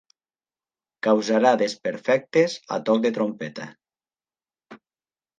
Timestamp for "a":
2.77-2.79